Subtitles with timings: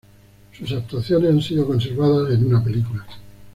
[0.57, 3.05] Sus actuaciones han sido conservadas en una película.